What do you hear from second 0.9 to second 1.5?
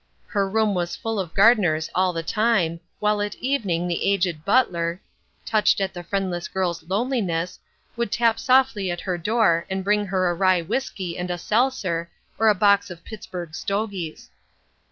full of